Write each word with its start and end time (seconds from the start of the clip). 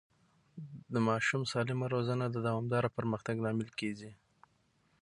د 0.93 0.95
ماشوم 1.07 1.41
سالمه 1.51 1.87
روزنه 1.95 2.25
د 2.29 2.35
دوامدار 2.47 2.83
پرمختګ 2.97 3.35
لامل 3.45 3.69
کېږي. 3.79 4.11